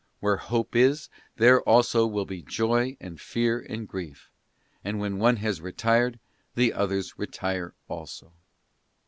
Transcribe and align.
Where 0.19 0.37
hope 0.37 0.75
is, 0.75 1.09
there 1.35 1.61
also 1.61 2.07
will 2.07 2.25
be 2.25 2.41
joy 2.41 2.97
and 2.99 3.21
fear 3.21 3.59
and 3.69 3.87
grief; 3.87 4.31
and 4.83 4.97
when 4.97 5.19
one 5.19 5.35
has 5.35 5.61
retired, 5.61 6.19
the 6.55 6.73
others 6.73 7.19
retire 7.19 7.75
also. 7.87 8.33